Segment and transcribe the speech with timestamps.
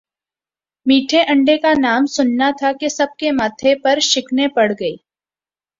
[0.85, 4.95] میٹھے انڈے کا نام سننا تھا کہ سب کے ماتھے پر شکنیں پڑ گئی